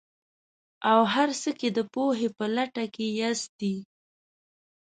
او 0.91 0.99
هر 1.13 1.29
څه 1.41 1.49
کې 1.59 1.69
د 1.77 1.79
پوهې 1.93 2.29
په 2.37 2.45
لټه 2.55 2.85
کې 2.93 3.05
ياستئ. 3.19 3.75